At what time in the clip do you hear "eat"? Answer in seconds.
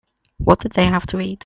1.19-1.37